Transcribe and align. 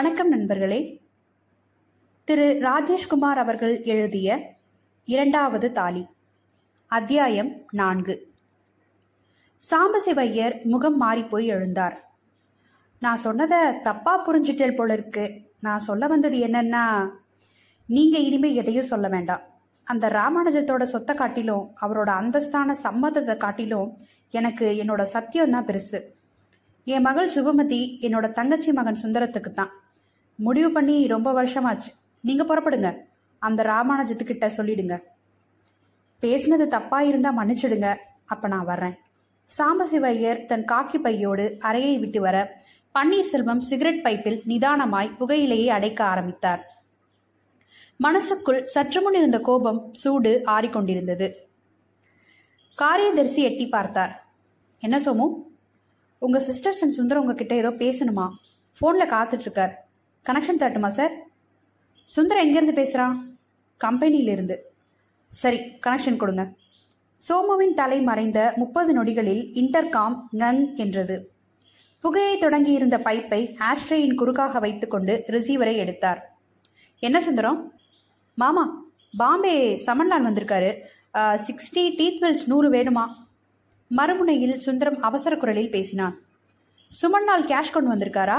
வணக்கம் 0.00 0.28
நண்பர்களே. 0.28 1.02
திரு 2.24 2.58
ராஜேஷ்குமார் 2.60 3.38
அவர்கள் 3.42 3.82
எழுதிய 3.82 4.56
இரண்டாவது 5.04 5.72
தாலி 5.72 6.06
அத்தியாயம் 6.86 7.62
நான்கு. 7.70 8.32
சாம்பசிவையர் 9.70 10.64
முகம் 10.64 11.02
மாறிப்போய் 11.02 11.50
எழுந்தார். 11.50 11.96
நான் 12.98 13.14
சொன்னதை 13.14 13.80
தப்பா 13.80 14.26
புரிஞ்சுட்டேல் 14.26 14.74
போல 14.74 14.92
இருக்கு 14.92 15.42
நான் 15.60 15.78
சொல்ல 15.78 16.06
வந்தது 16.06 16.38
என்னன்னா 16.46 17.10
நீங்க 17.86 18.18
இனிமே 18.18 18.54
எதையும் 18.54 18.90
சொல்ல 18.92 19.08
வேண்டாம். 19.08 19.40
அந்த 19.84 20.08
ராமானுஜத்தோட 20.08 20.82
சொத்தை 20.82 21.16
காட்டிலும் 21.16 21.76
அவரோட 21.80 22.12
அந்தஸ்தான 22.20 22.74
சம்மதத்தை 22.82 23.36
காட்டிலும் 23.36 23.98
எனக்கு 24.30 24.66
என்னோட 24.70 25.02
சத்தியம் 25.02 25.50
தான் 25.50 25.64
பெருசு. 25.64 26.00
என் 26.84 27.02
மகள் 27.02 27.30
சுபமதி 27.30 27.82
என்னோட 28.00 28.32
தங்கச்சி 28.32 28.72
மகன் 28.72 29.00
சுந்தரத்துக்கு 29.02 29.52
தான் 29.52 29.78
முடிவு 30.40 30.70
பண்ணி 30.70 31.06
ரொம்ப 31.06 31.42
வருஷமாச்சு. 31.42 31.90
நீங்க 32.20 32.44
புறப்படுங்க. 32.44 32.96
அந்த 33.38 33.62
ராமானுஜத்துக்கிட்ட 33.62 34.50
சொல்லிடுங்க. 34.56 34.98
பேசினது 36.20 36.66
தப்பா 36.66 37.00
இருந்தா 37.00 37.34
மன்னிச்சிடுங்க. 37.38 37.96
அப்ப 38.24 38.48
நான் 38.48 38.64
வர்றேன். 38.64 38.96
சாம்பசிவையர் 39.58 40.46
தன் 40.46 40.64
காக்கி 40.64 40.98
பையோடு 40.98 41.56
அறையை 41.60 41.98
விட்டு 41.98 42.20
வர 42.20 42.62
பன்னீர்செல்வம் 42.94 43.58
சிகரெட் 43.58 44.04
பைப்பில் 44.04 44.40
நிதானமாய் 44.48 45.14
புகையிலையை 45.20 45.66
அடைக்க 45.66 46.04
ஆரம்பித்தார். 46.04 46.84
மனசுக்குள் 47.96 48.64
சற்று 48.64 49.02
முன் 49.02 49.14
இருந்த 49.14 49.40
கோபம் 49.40 49.88
சூடு 49.92 50.42
ஆறிக்கொண்டிருந்தது. 50.46 51.32
காரியதரிசி 52.74 53.42
எட்டி 53.42 53.68
பார்த்தார். 53.68 54.26
என்ன 54.80 54.98
சோமு? 54.98 55.28
உங்க 56.18 56.38
சிஸ்டர்ஸ் 56.38 56.80
அண்ட் 56.80 56.92
சுந்தரம் 56.92 57.22
உங்ககிட்ட 57.22 57.54
ஏதோ 57.54 57.70
பேசணுமா? 57.70 58.28
ஃபோனில் 58.80 59.10
காத்துட்டு 59.10 59.40
இருக்கார். 59.40 59.89
Connection 60.30 60.62
தட்டுமா 60.62 60.88
sir? 60.96 61.14
சுந்தரம் 62.14 62.44
எங்கேருந்து 62.44 62.74
பேசுகிறான் 62.78 63.16
கம்பெனியிலிருந்து. 63.80 64.56
சரி 65.42 65.58
கனெக்ஷன் 65.86 66.20
கொடுங்க. 66.22 66.42
சோமுவின் 67.22 67.74
தலை 67.80 67.98
மறைந்த 68.08 68.38
முப்பது 68.60 68.90
நொடிகளில் 68.98 69.42
இன்டர்காம் 69.60 70.14
நங் 70.42 70.62
என்றது. 70.84 71.16
புகையை 72.04 72.34
தொடங்கியிருந்த 72.38 72.98
பைப்பை 73.06 73.40
ஆஸ்ட்ரேயின் 73.70 74.14
குறுக்காக 74.20 74.60
வைத்துக்கொண்டு 74.64 75.14
ரிசீவரை 75.34 75.74
எடுத்தார். 75.84 76.20
என்ன 77.02 77.20
சுந்தரம்? 77.26 77.58
மாமா 78.34 78.64
பாம்பே 79.22 79.56
சமன்லால் 79.86 80.26
வந்திருக்காரு. 80.28 80.70
சிக்ஸ்டி 81.46 81.84
டீத்வெல்ஸ் 81.98 82.46
நூறு 82.52 82.70
வேணுமா? 82.76 83.04
மறுமுனையில் 83.90 84.56
சுந்தரம் 84.66 84.98
அவசர 85.08 85.36
குரலில் 85.36 85.74
பேசினான் 85.76 86.16
சுமன்லால் 87.02 87.48
கேஷ் 87.50 87.74
கொண்டு 87.74 87.92
வந்திருக்காரா? 87.92 88.38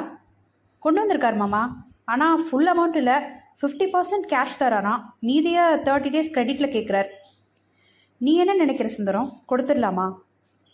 கொண்டு 0.83 0.99
வந்திருக்கார் 1.01 1.39
மாமா. 1.41 1.61
ஆனால் 2.11 2.43
ஃபுல் 2.45 2.69
அமௌண்ட் 2.73 2.97
இல்லை 3.01 3.17
ஃபிஃப்டி 3.59 3.85
பர்சன்ட் 3.93 4.27
கேஷ் 4.31 4.59
தராராம் 4.61 5.01
மீதியை 5.27 5.65
தேர்ட்டி 5.87 6.11
டேஸ் 6.13 6.31
கிரெடிட்டில் 6.35 6.73
கேட்குறார் 6.75 7.09
நீ 8.25 8.31
என்ன 8.43 8.53
நினைக்கிற 8.61 8.87
சுந்தரம்? 8.95 9.29
கொடுத்துடலாமா? 9.49 10.07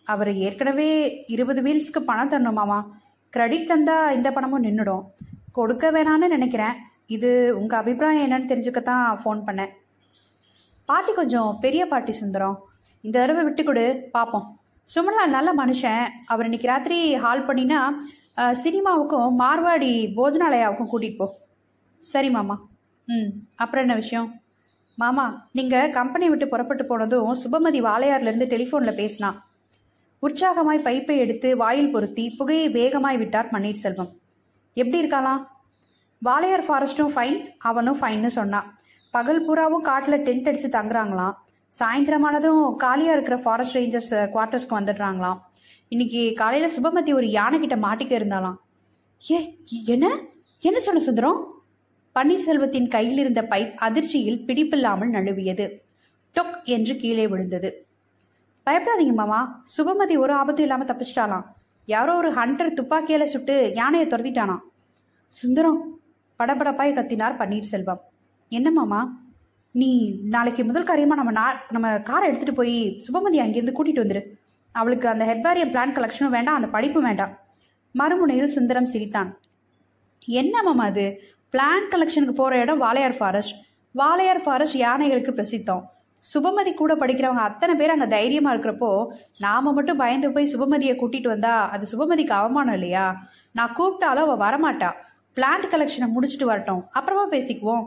அவர் 0.08 0.32
ஏற்கனவே 0.48 0.90
இருபது 1.36 1.62
வீல்ஸ்க்கு 1.66 2.02
பணம் 2.10 2.32
தரணுமாமா 2.34 2.80
கிரெடிட் 3.34 3.70
தந்தால் 3.72 4.14
இந்த 4.18 4.30
பணமும் 4.36 4.66
நின்றுடும் 4.68 5.04
கொடுக்க 5.58 5.86
வேணான்னு 5.96 6.28
நினைக்கிறேன். 6.36 6.78
இது 7.16 7.30
உங்கள் 7.60 7.80
அபிப்பிராயம் 7.80 8.26
என்னன்னு 8.26 8.52
தெரிஞ்சுக்கத்தான் 8.52 9.06
ஃபோன் 9.22 9.42
பண்ணேன். 9.48 9.74
பாட்டி 10.90 11.14
கொஞ்சம் 11.20 11.50
பெரிய 11.64 11.84
பாட்டி 11.92 12.16
சுந்தரம். 12.22 12.58
இந்த 13.04 13.16
தடவை 13.20 13.44
விட்டு 13.48 13.64
கொடு. 13.64 13.86
பார்ப்போம் 14.16 14.48
சுமலா 14.90 15.26
நல்ல 15.36 15.50
மனுஷன். 15.62 16.04
அவர் 16.32 16.48
இன்னைக்கு 16.50 16.72
ராத்திரி 16.74 17.00
ஹால் 17.24 17.48
பண்ணினா 17.50 17.80
சினிமாவுக்கும் 18.64 19.30
மார்வாடி 19.44 19.92
போஜனாலயாவுக்கும் 20.18 20.92
கூட்டிகிட்டு 20.92 21.22
போ. 21.22 21.28
சரி 22.04 22.30
மாமா. 22.30 22.56
ம் 23.08 23.30
அப்புறம் 23.56 23.84
என்ன 23.86 23.96
விஷயம்? 23.96 24.28
மாமா 24.96 25.26
நீங்கள் 25.58 25.94
கம்பெனி 25.98 26.28
விட்டு 26.30 26.48
புறப்பட்டு 26.48 26.86
போனதும் 26.86 27.34
சுபமதி 27.44 27.80
வாளையார்லேருந்து 27.88 28.48
டெலிஃபோனில் 28.54 29.00
பேசினா. 29.02 29.30
உற்சாகமாய் 30.24 30.86
பைப்பை 30.88 31.16
எடுத்து 31.24 31.50
வாயில் 31.58 31.92
பொருத்தி 31.92 32.26
புகையை 32.38 32.68
வேகமாய் 32.78 33.18
விட்டார் 33.18 33.52
பன்னீர்செல்வம். 33.52 34.12
எப்படி 34.74 35.02
இருக்காளாம்? 35.04 35.42
வாளையார் 36.22 36.68
ஃபாரஸ்ட்டும் 36.68 37.12
ஃபைன் 37.16 37.40
அவனும் 37.70 38.00
ஃபைன்னு 38.00 38.32
சொன்னான் 38.38 38.70
பகல் 39.14 39.46
பூராவும் 39.46 39.86
காட்டில் 39.90 40.24
டென்ட் 40.28 40.48
அடித்து 40.50 40.70
தங்குறாங்களாம். 40.78 41.36
சாயந்தரமானதும் 41.80 42.64
காலியாக 42.84 43.16
இருக்கிற 43.18 43.38
ஃபாரஸ்ட் 43.44 43.78
ரேஞ்சர்ஸ் 43.78 44.14
குவார்ட்டர்ஸ்க்கு 44.34 44.78
வந்துடுறாங்களாம். 44.80 45.40
இன்னைக்கு 45.92 46.34
காலையில் 46.36 46.74
சுபமதி 46.78 47.14
ஒரு 47.14 47.28
யானை 47.30 47.60
கிட்ட 47.60 47.76
மாட்டிக்க 47.76 48.14
இருந்தாலாம் 48.20 48.56
ஏ 49.32 49.38
என்ன? 49.86 50.06
என்ன 50.60 50.80
சொன்ன 50.80 51.00
சுந்தரம்? 51.00 51.40
பன்னீர்செல்வத்தின் 52.16 52.88
கையில் 52.88 53.18
இருந்த 53.18 53.42
பைப் 53.42 53.74
அதிர்ச்சியில் 53.76 54.40
பிடிப்பில்லாமல் 54.46 55.14
நழுவியது. 55.16 55.66
டொக் 56.36 56.58
என்று 56.64 56.96
கீழே 56.96 57.28
விழுந்தது. 57.28 57.88
பயப்படாதீங்க 58.68 59.14
மாமா 59.14 59.64
சுபமதி 59.78 60.16
ஒரு 60.18 60.34
ஆபத்தும் 60.34 60.66
இல்லாமல் 60.66 60.88
தப்பிச்சிட்டாலாம் 60.88 61.46
யாரோ 61.86 62.16
ஒரு 62.16 62.32
ஹண்டர் 62.34 62.74
துப்பாக்கியால 62.80 63.24
சுட்டு 63.24 63.72
யானையை 63.76 64.08
துரத்திட்டானா 64.08 64.58
சுந்தரம் 65.28 65.80
படபடப்பாய் 66.40 66.98
கத்தினார் 66.98 67.40
பன்னீர்செல்வம். 67.42 68.02
என்ன 68.52 68.72
மாமா? 68.72 69.22
நீ 69.72 70.20
நாளைக்கு 70.24 70.66
முதல் 70.66 70.84
காரியமா 70.84 71.16
நம்ம 71.16 71.32
நா 71.32 71.46
நம்ம 71.70 72.00
காரை 72.00 72.28
எடுத்துட்டு 72.28 72.54
போய் 72.54 72.78
சுபமதி 73.08 73.40
அங்கேருந்து 73.46 73.78
கூட்டிட்டு 73.78 74.04
வந்துரு. 74.06 74.24
அவளுக்கு 74.80 75.08
அந்த 75.14 75.26
ஹெர்பாரியம் 75.30 75.74
பிளான் 75.74 75.96
கலெக்ஷனும் 75.98 76.36
வேண்டாம் 76.36 76.58
அந்த 76.60 76.70
படிப்பும் 76.76 77.08
வேண்டாம். 77.10 77.34
மறுமுனையில் 77.96 78.56
சுந்தரம் 78.56 78.90
சிரித்தான். 78.94 79.30
என்ன 80.42 80.64
மாமா 80.64 80.86
அது? 80.92 81.06
பிளான் 81.54 81.88
கலெக்ஷனுக்கு 81.92 82.36
போகிற 82.40 82.58
இடம் 82.64 82.82
வாளையார் 82.82 83.16
ஃபாரஸ்ட் 83.20 83.56
வாளையார் 83.96 84.42
ஃபாரஸ்ட் 84.46 84.78
யானைகளுக்கு 84.78 85.32
பிரசித்தம். 85.38 85.84
சுபமதி 86.24 86.72
கூட 86.74 86.92
படிக்கிறவங்க 87.02 87.44
அத்தனை 87.50 87.74
பேர் 87.80 87.94
அங்கே 87.94 88.08
தைரியமாக 88.14 88.54
இருக்கிறப்போ 88.56 88.90
நாம 89.38 89.74
மட்டும் 89.78 90.02
பயந்து 90.02 90.28
போய் 90.36 90.52
சுபமதியை 90.54 90.94
கூட்டிட்டு 91.02 91.30
வந்தா 91.34 91.54
அது 91.74 91.86
சுபமதிக்கு 91.92 92.34
அவமானம் 92.40 92.78
இல்லையா? 92.78 93.06
நான் 93.58 93.76
கூப்பிட்டாலும் 93.78 94.26
அவள் 94.28 94.44
வரமாட்டா. 94.46 94.90
பிளான்ட் 95.38 95.68
கலெக்ஷனை 95.74 96.08
முடிச்சுட்டு 96.16 96.50
வரட்டும். 96.52 96.82
அப்புறமா 96.98 97.26
பேசிக்குவோம். 97.36 97.86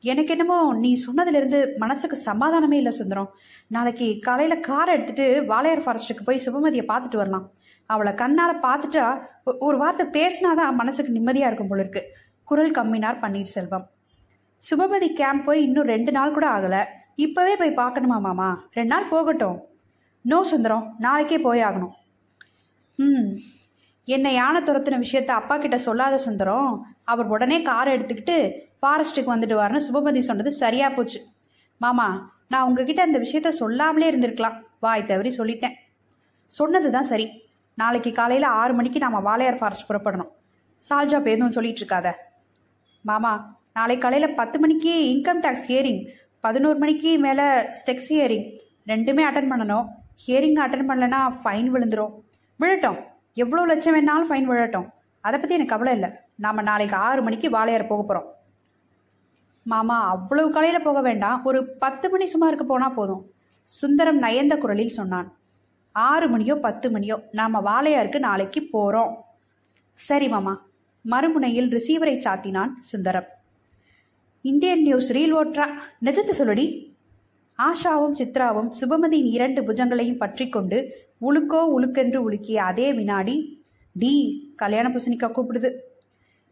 எனக்கு 0.00 0.30
என்னமோ 0.30 0.74
நீ 0.74 1.04
சொன்னதுலேருந்து 1.06 1.76
மனசுக்கு 1.76 2.18
சமாதானமே 2.24 2.72
இல்லை 2.72 2.92
சுந்தரம். 2.92 3.30
நாளைக்கு 3.66 4.18
காலையில் 4.20 4.60
காரை 4.60 4.96
எடுத்துகிட்டு 4.96 5.46
வாளையார் 5.46 5.80
ஃபாரஸ்ட்டுக்கு 5.80 6.24
போய் 6.24 6.40
சுபமதியை 6.44 6.84
பார்த்துட்டு 6.88 7.16
வரலாம். 7.16 7.50
அவளை 7.86 8.14
கண்ணால் 8.14 8.58
பார்த்துட்டா 8.58 9.20
ஒ- 9.44 9.56
ஒரு 9.58 9.78
வார்த்தை 9.78 10.06
பேசினாதான் 10.06 10.72
மனசுக்கு 10.72 11.12
நிம்மதியாக 11.12 11.54
இருக்கும் 11.54 11.68
போல 11.68 11.88
இருக்கு. 11.88 12.16
குரல் 12.44 12.70
கம்மினார் 12.70 13.20
பன்னீர்செல்வம். 13.20 13.84
சுபமதி 14.70 15.12
கேம்ப் 15.12 15.46
போய் 15.46 15.62
இன்னும் 15.62 15.84
ரெண்டு 15.84 16.12
நாள் 16.12 16.32
கூட 16.32 16.48
ஆகலை. 16.48 16.84
இப்போவே 17.16 17.52
போய் 17.58 17.74
பார்க்கணுமா 17.74 18.20
மாமா? 18.20 18.64
ரெண்டு 18.72 18.94
நாள் 18.94 19.08
போகட்டும். 19.08 19.64
நோ 20.22 20.42
சுந்தரம். 20.42 20.94
நாளைக்கே 20.98 21.38
போய் 21.38 21.64
ஆகணும். 21.64 21.90
ம். 22.94 23.36
என்னை 24.04 24.34
யானை 24.34 24.62
துரத்தின 24.62 25.02
விஷயத்த 25.04 25.26
அப்பா 25.26 25.58
கிட்ட 25.58 25.78
சொல்லாத 25.78 26.18
சுந்தரம். 26.18 26.86
அவர் 27.12 27.30
உடனே 27.34 27.58
காரை 27.68 27.90
எடுத்துக்கிட்டு 27.96 28.36
ஃபாரஸ்ட்டுக்கு 28.80 29.32
வந்துட்டு 29.34 29.56
வாருன்னு 29.60 29.86
சுபமதி 29.88 30.20
சொன்னது 30.28 30.50
சரியா 30.62 30.88
போச்சு. 30.96 31.20
மாமா 31.80 32.06
நான் 32.52 32.66
உங்ககிட்ட 32.68 33.00
அந்த 33.06 33.18
விஷயத்த 33.24 33.50
சொல்லாமலே 33.60 34.08
இருந்திருக்கலாம். 34.12 34.56
வாய் 34.84 35.08
தவறி 35.10 35.30
சொல்லிட்டேன். 35.38 35.76
சொன்னது 36.50 36.88
தான் 36.96 37.08
சரி. 37.12 37.26
நாளைக்கு 37.78 38.10
காலையில் 38.12 38.46
ஆறு 38.60 38.72
மணிக்கு 38.78 38.98
நாம 39.04 39.20
வாளையார் 39.28 39.58
ஃபாரஸ்ட் 39.60 39.88
புறப்படணும். 39.90 40.30
சால்ஜா 40.84 41.18
எதுவும் 41.34 41.56
சொல்லிட்டு 41.56 41.80
இருக்காத. 41.82 42.08
மாமா 43.08 43.32
நாளை 43.76 43.96
காலையில் 44.04 44.36
பத்து 44.40 44.56
மணிக்கு 44.62 44.92
இன்கம் 45.12 45.42
டேக்ஸ் 45.44 45.66
ஹியரிங் 45.68 46.00
பதினோரு 46.44 46.78
மணிக்கு 46.82 47.10
மேலே 47.24 47.46
ஸ்டெக்ஸ் 47.76 48.08
ஹியரிங் 48.12 48.46
ரெண்டுமே 48.90 49.22
அட்டன் 49.28 49.50
பண்ணணும். 49.52 49.86
ஹியரிங் 50.24 50.58
அட்டன் 50.64 50.88
பண்ணலன்னா 50.90 51.20
ஃபைன் 51.42 51.68
விழுந்துடும் 51.74 52.14
விழட்டும். 52.60 52.98
எவ்வளோ 53.42 53.62
லட்சம் 53.70 53.94
வேணாலும் 53.96 54.28
ஃபைன் 54.30 54.48
விழட்டும். 54.50 54.88
அதை 55.24 55.36
பற்றி 55.38 55.56
எனக்கு 55.58 55.74
கவலை 55.74 55.92
இல்லை. 55.98 56.10
நாம் 56.44 56.68
நாளைக்கு 56.68 56.96
ஆறு 57.08 57.20
மணிக்கு 57.26 57.48
வாளையார் 57.56 57.90
போக 57.90 58.02
போகிறோம் 58.02 58.28
மாமா 59.66 59.96
அவ்வளவு 60.12 60.48
காலையில் 60.54 60.86
போக 60.86 60.98
வேண்டாம். 61.06 61.40
ஒரு 61.48 61.58
பத்து 61.82 62.06
மணி 62.12 62.26
சுமாருக்கு 62.32 62.66
போனால் 62.70 62.96
போதும். 62.98 63.22
சுந்தரம் 63.68 64.20
நயந்த 64.24 64.54
குரலில் 64.58 64.96
சொன்னான். 64.98 65.28
ஆறு 65.94 66.26
மணியோ 66.32 66.54
பத்து 66.66 66.86
மணியோ 66.94 67.16
நாம் 67.38 67.64
வாளையாருக்கு 67.68 68.20
நாளைக்கு 68.28 68.60
போகிறோம் 68.74 69.12
சரி 69.98 70.28
மாமா. 70.34 70.54
மறுமுனையில் 71.04 71.68
ரிசீவரை 71.76 72.16
சாத்தினான் 72.26 72.72
சுந்தரம். 72.90 73.28
இந்தியன் 74.44 74.84
நியூஸ் 74.86 75.10
ரீல் 75.16 75.34
ஓட்ரா 75.40 75.66
நிஜத்தை 76.06 76.34
சொல்லுடி. 76.40 76.66
ஆஷாவும் 77.58 78.16
சித்ராவும் 78.20 78.70
சுபமதியின் 78.80 79.30
இரண்டு 79.36 79.60
புஜங்களையும் 79.68 80.20
பற்றி 80.22 80.48
கொண்டு 80.48 80.78
உழுக்கோ 81.28 81.60
உழுக்கென்று 81.76 82.18
உலுக்கிய 82.26 82.58
அதே 82.70 82.88
வினாடி 82.98 83.36
டி 83.96 84.12
கல்யாண 84.62 84.86
பூசணிக்கா 84.88 85.28
கூப்பிடுது. 85.36 85.70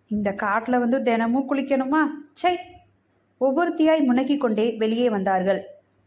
இந்த 0.09 0.33
காட்டில் 0.33 0.79
வந்து 0.79 1.03
தினமும் 1.03 1.49
குளிக்கணுமா? 1.49 2.03
சை 2.33 2.59
ஒவ்வொருத்தியாய் 3.41 4.07
முனக்கிக் 4.09 4.41
கொண்டே 4.41 4.75
வெளியே 4.79 5.11
வந்தார்கள். 5.11 5.67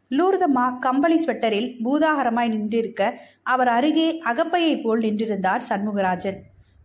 லூர்தம்மா 0.10 0.80
கம்பளி 0.80 1.26
ஸ்வெட்டரில் 1.26 1.76
பூதாகரமாய் 1.84 2.54
நின்றிருக்க 2.54 3.16
அவர் 3.44 3.68
அருகே 3.68 4.22
அகப்பையைப் 4.26 4.82
போல் 4.82 5.00
நின்றிருந்தார் 5.00 5.62
சண்முகராஜன். 5.70 6.40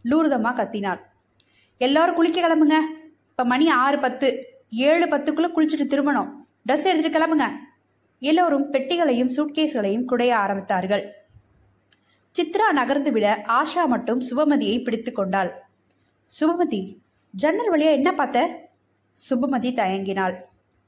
லூர்தம்மா 0.04 0.52
கத்தினாள். 0.52 1.00
எல்லாரும் 1.78 2.14
குளிக்க 2.14 2.40
கிளம்புங்க. 2.40 2.76
இப்போ 3.30 3.44
மணி 3.44 3.68
ஆறு 3.68 3.98
பத்து. 3.98 4.28
ஏழு 4.70 5.06
பத்துக்குள்ளே 5.06 5.50
குளிச்சுட்டு 5.56 5.86
திரும்பணும். 5.88 6.30
ட்ரெஸ் 6.66 6.84
எடுத்துட்டு 6.84 7.18
கிளம்புங்க. 7.18 7.48
எல்லோரும் 8.18 8.72
பெட்டிகளையும் 8.72 9.30
சூட்கேஸ்களையும் 9.36 10.04
குடைய 10.08 10.32
ஆரம்பித்தார்கள். 10.44 11.04
சித்ரா 12.38 12.72
நகர்ந்து 12.72 13.12
விட 13.12 13.44
ஆஷா 13.48 13.86
மட்டும் 13.86 14.20
சுபமதியை 14.20 14.84
பிடித்து 14.84 15.12
கொண்டாள். 15.12 15.62
சுபமதி 16.40 16.96
ஜன்னல் 17.36 17.72
வழியா 17.72 17.90
என்ன 17.90 18.10
பார்த்த? 18.12 18.38
சுபமதி 19.18 19.70
தயங்கினாள். 19.80 20.36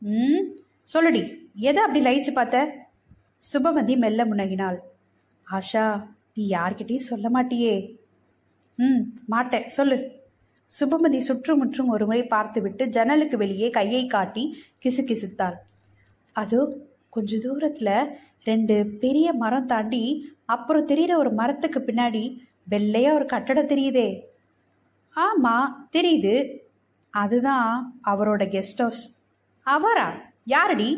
ம் 0.03 0.45
சொல்லுடி 0.93 1.23
எதை 1.69 1.81
அப்படி 1.83 2.00
லயிச்சு 2.06 2.33
பார்த்த? 2.33 2.59
சுபமதி 3.45 3.95
மெல்ல 3.97 4.25
முனகினாள். 4.25 4.79
ஆஷா 5.47 5.85
நீ 6.35 6.45
யார்கிட்டயும் 6.50 7.09
சொல்ல 7.11 7.27
மாட்டியே. 7.29 7.75
ம் 8.79 9.03
மாட்டேன் 9.27 9.69
சொல்லு. 9.69 9.99
சுபமதி 10.73 11.19
சுற்றுமுற்றும் 11.19 11.89
ஒருமுறை 11.89 12.23
பார்த்துவிட்டு 12.25 12.87
ஜன்னலுக்கு 12.89 13.37
வெளியே 13.37 13.69
கையை 13.71 14.06
காட்டி 14.06 14.44
கிசுகிசுத்தாள். 14.83 15.56
அதோ 16.37 16.61
கொஞ்ச 17.11 17.39
தூரத்தில் 17.39 17.94
ரெண்டு 18.44 18.75
பெரிய 19.03 19.29
மரம் 19.33 19.67
தாண்டி 19.67 20.03
அப்புறம் 20.44 20.89
தெரியிற 20.89 21.12
ஒரு 21.17 21.31
மரத்துக்கு 21.33 21.81
பின்னாடி 21.81 22.25
வெள்ளையா 22.71 23.11
ஒரு 23.12 23.27
கட்டடம் 23.27 23.71
தெரியுதே. 23.75 24.09
ஆமாம் 25.26 25.88
தெரியுது. 25.97 26.35
அதுதான் 27.15 27.69
அவரோட 28.11 28.43
கெஸ்ட் 28.55 28.82
ஹவுஸ் 28.82 29.05
அவரா? 29.67 30.09
யாரடி? 30.44 30.91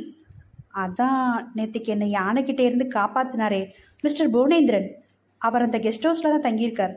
அதான் 0.82 1.28
நேற்றுக்கு 1.56 1.92
என்னை 1.94 2.08
யானைக்கிட்டே 2.12 2.64
இருந்து 2.70 2.86
காப்பாத்தினாரே 2.98 3.62
மிஸ்டர் 4.04 4.30
புவனேந்திரன். 4.30 4.88
அவர் 5.38 5.64
அந்த 5.66 5.78
கெஸ்ட் 5.78 6.06
ஹவுஸில் 6.06 6.34
தான் 6.34 6.46
தங்கியிருக்கார். 6.48 6.94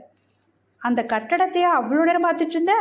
அந்த 0.82 1.02
கட்டடத்தையே 1.14 1.68
அவ்வளோ 1.80 2.04
நேரம் 2.04 2.26
பார்த்துட்டு 2.28 2.56
இருந்த? 2.58 2.76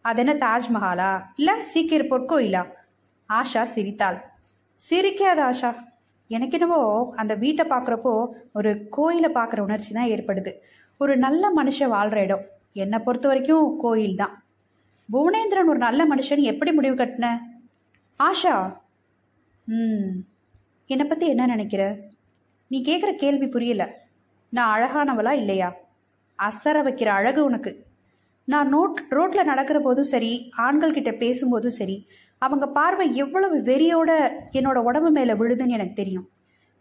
அது 0.00 0.20
என்ன 0.24 0.34
தாஜ்மஹாலா? 0.46 1.10
இல்லை 1.36 1.54
சீக்கிர 1.72 2.04
பொற்கோயிலா? 2.12 2.62
ஆஷா 3.30 3.62
சிரித்தாள். 3.74 4.18
சிரிக்காத 4.90 5.40
ஆஷா. 5.50 5.70
எனக்கு 6.30 6.56
என்னவோ 6.58 6.80
அந்த 7.16 7.32
வீட்டை 7.34 7.64
பார்க்குறப்போ 7.68 8.12
ஒரு 8.52 8.70
கோயிலை 8.90 9.30
பார்க்குற 9.34 9.60
உணர்ச்சி 9.60 9.92
தான் 9.94 10.10
ஏற்படுது. 10.14 10.52
ஒரு 11.00 11.14
நல்ல 11.16 11.44
மனுஷன் 11.56 11.94
வாழ்கிற 11.96 12.20
இடம். 12.22 12.44
என்னை 12.76 12.98
பொறுத்த 12.98 13.28
வரைக்கும் 13.28 13.76
கோயில் 13.76 14.14
தான். 14.14 14.34
புவனேந்திரன் 15.08 15.70
ஒரு 15.72 15.78
நல்ல 15.78 16.06
மனுஷன் 16.06 16.42
எப்படி 16.52 16.72
முடிவு 16.72 16.96
கட்டின? 16.96 17.26
ஆஷா 18.20 18.54
ம் 19.66 20.12
என்னை 20.86 21.04
பற்றி 21.06 21.26
என்ன 21.26 21.46
நினைக்கிற? 21.46 21.82
நீ 22.70 22.78
கேட்குற 22.82 23.10
கேள்வி 23.14 23.46
புரியல. 23.46 23.82
நான் 24.48 24.72
அழகானவளா 24.74 25.32
இல்லையா? 25.32 25.68
அசர 26.38 26.76
வைக்கிற 26.86 27.08
அழகு 27.18 27.40
உனக்கு. 27.44 27.72
நான் 28.48 28.74
நோட் 28.74 28.96
ரோட்டில் 29.08 29.50
நடக்கிற 29.50 29.78
போதும் 29.80 30.10
சரி 30.12 30.30
ஆண்கள் 30.56 30.96
கிட்ட 30.96 31.10
பேசும்போதும் 31.10 31.78
சரி 31.80 31.96
அவங்க 32.38 32.66
பார்வை 32.66 33.06
எவ்வளவு 33.14 33.56
வெறியோட 33.62 34.10
என்னோட 34.52 34.78
உடம்பு 34.88 35.10
மேலே 35.10 35.32
விழுதுன்னு 35.32 35.76
எனக்கு 35.78 35.92
தெரியும். 35.92 36.28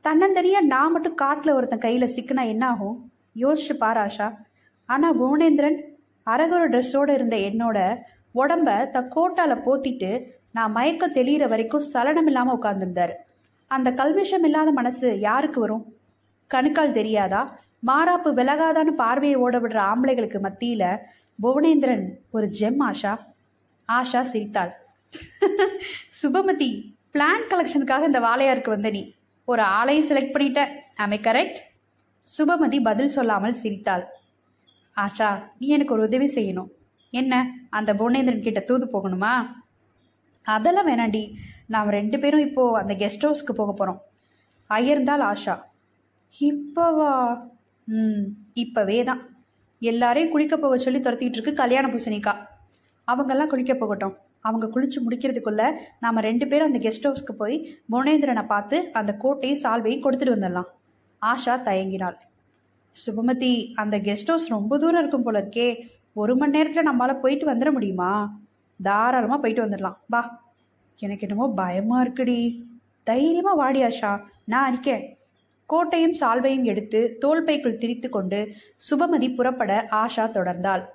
தன்னந்தனியாக 0.05 0.69
நான் 0.73 0.91
மட்டும் 0.91 1.15
காட்டில் 1.15 1.53
ஒருத்தன் 1.53 1.79
கையில் 1.79 2.13
சிக்கினா 2.15 2.43
என்ன 2.47 2.63
ஆகும் 2.67 2.97
யோசிச்சு 3.35 3.73
பாரு 3.73 3.99
ஆஷா. 3.99 4.27
ஆனால் 4.91 5.17
புவனேந்திரன் 5.19 5.77
அரகுர 6.27 6.63
ட்ரெஸ்ஸோடு 6.73 7.11
இருந்த 7.13 7.35
என்னோட 7.49 7.77
உடம்ப 8.35 8.69
த 8.89 8.99
கோட்டால 9.15 9.53
போத்திட்டு 9.65 10.11
நான் 10.51 10.71
மயக்க 10.71 11.07
தெளிகிற 11.07 11.43
வரைக்கும் 11.47 11.87
சலனம் 11.93 12.25
இல்லாமல் 12.25 12.55
உட்கார்ந்துருந்தார். 12.57 13.13
அந்த 13.71 13.89
கல்விஷம் 13.91 14.45
இல்லாத 14.45 14.69
மனசு 14.71 15.07
யாருக்கு 15.19 15.59
வரும்? 15.59 15.83
கணுக்கால் 16.51 16.97
தெரியாதா? 16.99 17.41
மாறாப்பு 17.87 18.29
விலகாதான்னு 18.39 18.93
பார்வையை 19.03 19.37
ஓட 19.39 19.55
விடுற 19.59 19.79
ஆம்பளைகளுக்கு 19.91 20.39
மத்தியில் 20.39 20.87
புவனேந்திரன் 21.39 22.03
ஒரு 22.31 22.47
ஜெம் 22.59 22.81
ஆஷா. 22.89 23.13
ஆஷா 23.89 24.21
சிரித்தாள். 24.31 24.71
சுபமதி 26.21 26.69
பிளான் 27.13 27.47
கலெக்ஷனுக்காக 27.49 28.09
இந்த 28.09 28.19
வாளையாருக்கு 28.19 28.73
வந்த 28.75 28.89
நீ. 28.89 29.01
ஒரு 29.47 29.63
ஆளையும் 29.77 30.09
செலக்ட் 30.09 30.35
பண்ணிட்ட. 30.35 30.61
ஆமை 30.95 31.19
கரெக்ட் 31.23 31.59
சுபமதி 32.29 32.77
பதில் 32.83 33.15
சொல்லாமல் 33.17 33.59
சிரித்தாள். 33.61 34.03
ஆஷா 34.97 35.29
நீ 35.59 35.67
எனக்கு 35.67 35.93
ஒரு 35.93 36.03
உதவி 36.03 36.27
செய்யணும். 36.35 36.69
என்ன 37.09 37.33
அந்த 37.69 37.93
புவனேந்திரன் 37.93 38.45
கிட்ட 38.47 38.59
தூது 38.59 38.85
போகணுமா? 38.93 39.33
அதெல்லாம் 40.41 40.87
வேணாண்டி. 40.87 41.23
நாம் 41.67 41.89
ரெண்டு 41.89 42.19
பேரும் 42.19 42.45
இப்போ 42.47 42.63
அந்த 42.79 42.93
கெஸ்ட் 43.01 43.25
ஹவுஸ்க்கு 43.25 43.53
போக 43.53 43.71
போகிறோம் 43.73 43.99
அயர்ந்தாள் 44.69 45.23
ஆஷா. 45.31 45.55
இப்போவா? 46.39 47.11
ம் 47.87 48.25
இப்போவே 48.63 49.03
தான். 49.03 49.21
எல்லாரையும் 49.79 50.31
குளிக்க 50.31 50.57
போக 50.57 50.77
சொல்லி 50.77 50.99
துரத்திக்கிட்டு 50.99 51.39
இருக்கு 51.39 51.53
கல்யாண 51.53 51.87
பூசணிக்கா. 51.87 52.33
அவங்கெல்லாம் 53.07 53.51
குளிக்க 53.53 53.73
போகட்டும். 53.73 54.15
அவங்க 54.47 54.67
குளிச்சு 54.75 54.99
முடிக்கிறதுக்குள்ள 55.05 55.63
நாம் 55.99 56.25
ரெண்டு 56.27 56.47
பேரும் 56.47 56.73
அந்த 56.73 56.79
கெஸ்ட் 56.85 57.07
ஹவுஸ்க்கு 57.07 57.33
போய் 57.37 57.55
புவனேந்திரனை 57.91 58.45
பார்த்து 58.45 58.77
அந்த 58.99 59.11
கோட்டையும் 59.23 59.61
சால்வையும் 59.63 60.03
கொடுத்துட்டு 60.05 60.35
வந்துடலாம். 60.35 60.69
ஆஷா 61.21 61.55
தயங்கினாள். 61.69 62.17
சுபமதி 63.05 63.73
அந்த 63.73 63.99
கெஸ்ட் 63.99 64.25
ஹவுஸ் 64.25 64.49
ரொம்ப 64.49 64.77
தூரம் 64.77 64.99
இருக்கும் 64.99 65.23
போல 65.23 65.41
இருக்கே. 65.41 65.77
ஒரு 66.13 66.37
மணி 66.37 66.57
நேரத்தில் 66.57 66.89
நம்மளால் 66.89 67.19
போயிட்டு 67.19 67.53
வந்துட 67.53 67.71
முடியுமா? 67.71 68.39
தாராளமாக 68.83 69.41
போயிட்டு 69.41 69.65
வந்துடலாம். 69.65 69.97
வா. 70.07 70.53
எனக்கு 70.99 71.27
என்னமோ 71.27 71.53
பயமாக 71.55 72.09
இருக்குடி. 72.09 72.61
தைரியமாக 73.03 73.55
வாடி 73.55 73.81
ஆஷா. 73.81 74.19
நான் 74.43 74.71
இருக்கேன் 74.71 75.17
கோட்டையும் 75.65 76.13
சால்வையும் 76.19 76.63
எடுத்து 76.63 77.17
தோல்பைக்குள் 77.25 77.77
திரித்து 77.77 78.09
கொண்டு 78.09 78.53
சுபமதி 78.89 79.35
புறப்பட 79.35 79.87
ஆஷா 79.91 80.17
தொடர்ந்தாள். 80.17 80.85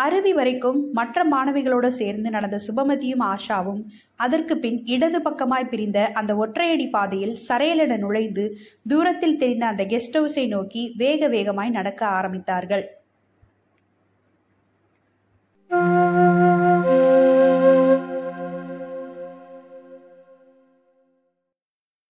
அருவி 0.00 0.32
வரைக்கும் 0.32 0.78
மற்ற 0.92 1.24
மாணவிகளோடு 1.24 1.88
சேர்ந்து 1.98 2.28
நடந்த 2.30 2.56
சுபமதியும் 2.66 3.24
ஆஷாவும் 3.32 3.80
அதற்கு 4.16 4.54
பின் 4.58 4.78
இடது 4.94 5.18
பக்கமாய் 5.18 5.70
பிரிந்த 5.70 5.98
அந்த 6.20 6.32
ஒற்றையடி 6.34 6.86
பாதையில் 6.90 7.34
சரையலென 7.48 7.98
நுழைந்து 7.98 8.44
தூரத்தில் 8.88 9.38
தெரிந்த 9.38 9.66
அந்த 9.66 9.84
கெஸ்ட் 9.84 10.18
ஹவுஸை 10.18 10.46
நோக்கி 10.48 10.82
வேக 10.96 11.28
வேகமாய் 11.28 11.76
நடக்க 11.78 12.02
ஆரம்பித்தார்கள். 12.18 12.84